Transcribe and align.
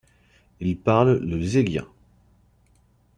Ils 0.61 0.77
parlent 0.79 1.19
le 1.19 1.37
lezghien. 1.37 1.85